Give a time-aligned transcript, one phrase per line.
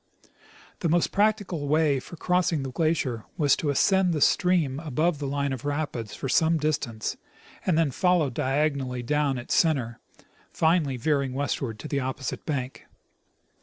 [0.79, 5.27] The most practicable way for crossing the glacier was to ascend the stream above the
[5.27, 7.17] line of rapids for some distance,
[7.67, 9.99] and then follow diagonally down its center,
[10.51, 12.87] finally veering westward to the opposite bank.